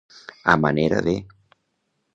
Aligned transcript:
A 0.53 0.55
manera 0.63 0.99
de. 1.09 1.15